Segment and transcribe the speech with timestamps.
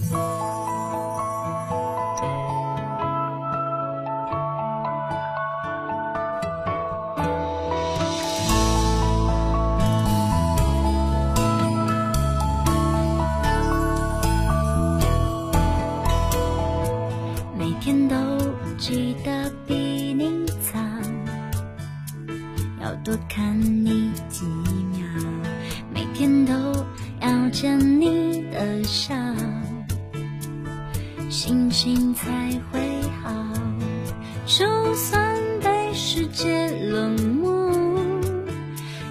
[0.00, 0.04] 每
[17.80, 18.14] 天都
[18.78, 19.74] 记得比
[20.14, 20.78] 你早，
[22.80, 25.04] 要多看你几秒，
[25.92, 26.52] 每天都
[27.20, 29.14] 要见你的笑，
[31.40, 33.32] 心情才会好。
[34.44, 37.72] 就算被世界冷漠，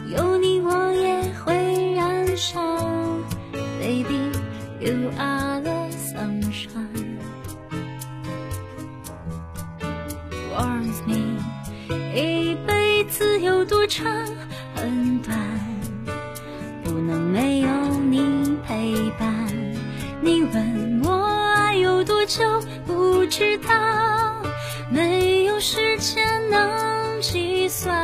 [0.10, 2.60] 有你我也会燃烧。
[3.80, 4.30] Baby,
[4.82, 7.18] you are the sunshine.
[10.52, 11.40] warms me。
[12.14, 14.06] 一辈子有多长，
[14.76, 15.38] 很短，
[22.28, 24.44] 就，不知道，
[24.90, 27.96] 没有时间能计算。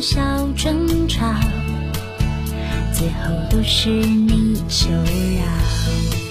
[0.00, 0.20] 小
[0.56, 1.34] 争吵，
[2.92, 5.44] 最后都是你求饶。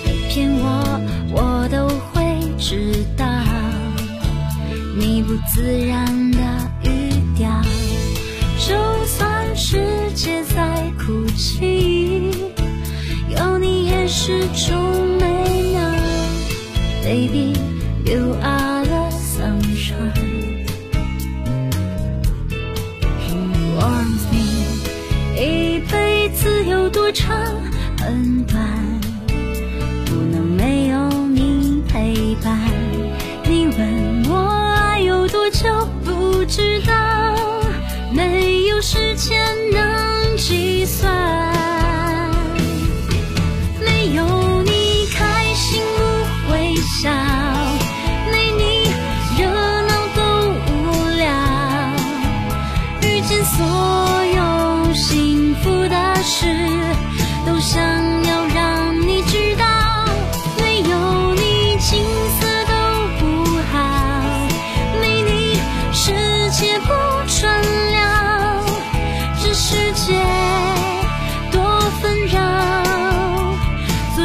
[0.06, 1.00] 被骗我，
[1.32, 3.26] 我都会知道，
[4.98, 6.40] 你不自然的
[6.84, 7.50] 语调，
[8.60, 8.76] 就
[9.06, 12.32] 算世界在哭泣，
[13.30, 15.82] 有你也是种美妙。
[17.04, 17.58] Baby,
[18.06, 18.83] you are
[38.94, 39.36] 时间
[39.72, 41.12] 能计算。
[43.84, 47.12] 没有你开心不会想，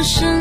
[0.08, 0.37] 生。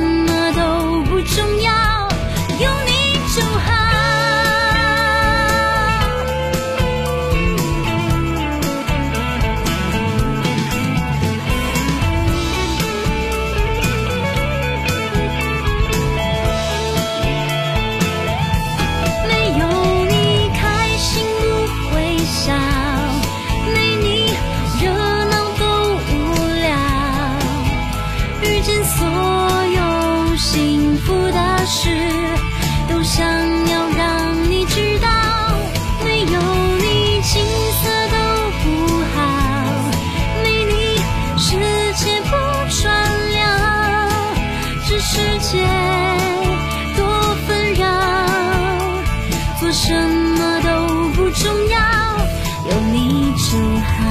[52.70, 54.07] 有你就好。